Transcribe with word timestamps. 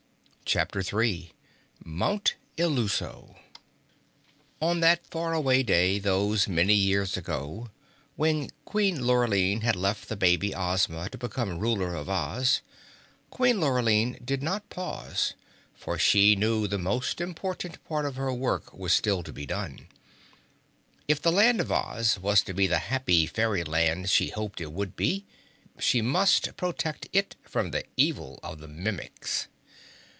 CHAPTER 0.53 0.83
3 0.83 1.31
Mount 1.81 2.35
Illuso 2.57 3.37
On 4.61 4.81
that 4.81 5.07
far 5.07 5.31
away 5.31 5.63
day 5.63 5.97
those 5.97 6.49
many 6.49 6.73
years 6.73 7.15
ago, 7.15 7.69
when 8.17 8.49
Queen 8.65 9.05
Lurline 9.07 9.61
had 9.61 9.77
left 9.77 10.09
the 10.09 10.17
baby 10.17 10.53
Ozma 10.53 11.07
to 11.09 11.17
become 11.17 11.47
the 11.47 11.55
ruler 11.55 11.95
of 11.95 12.09
Oz, 12.09 12.59
Queen 13.29 13.61
Lurline 13.61 14.19
did 14.25 14.43
not 14.43 14.69
pause, 14.69 15.35
for 15.73 15.97
she 15.97 16.35
knew 16.35 16.67
the 16.67 16.77
most 16.77 17.21
important 17.21 17.81
part 17.85 18.05
of 18.05 18.17
her 18.17 18.33
work 18.33 18.73
was 18.73 18.91
still 18.91 19.23
to 19.23 19.31
be 19.31 19.45
done. 19.45 19.87
If 21.07 21.21
the 21.21 21.31
Land 21.31 21.61
of 21.61 21.71
Oz 21.71 22.19
was 22.19 22.41
to 22.41 22.53
be 22.53 22.67
the 22.67 22.79
happy 22.79 23.25
fairyland 23.25 24.09
she 24.09 24.27
hoped 24.31 24.59
it 24.59 24.73
would 24.73 24.97
be, 24.97 25.23
she 25.79 26.01
must 26.01 26.57
protect 26.57 27.07
it 27.13 27.37
from 27.45 27.71
the 27.71 27.85
evil 27.95 28.37
of 28.43 28.59
the 28.59 28.67
Mimics. 28.67 29.47